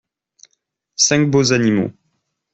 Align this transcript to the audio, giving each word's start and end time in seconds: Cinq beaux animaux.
Cinq 0.95 1.29
beaux 1.29 1.53
animaux. 1.53 1.91